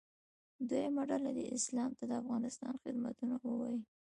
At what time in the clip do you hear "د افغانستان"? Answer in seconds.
2.09-2.73